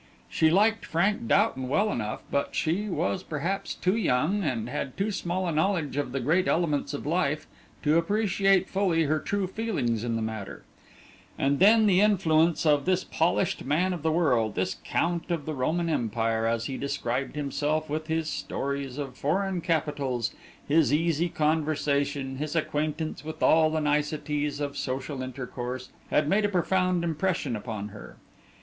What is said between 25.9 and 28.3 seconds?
had made a profound impression upon her.